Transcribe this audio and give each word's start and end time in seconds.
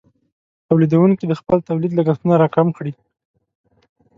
تولیدونکې 0.67 1.25
د 1.27 1.33
خپل 1.41 1.57
تولید 1.69 1.91
لګښتونه 1.95 2.33
راکم 2.41 2.67
کړي. 2.77 2.93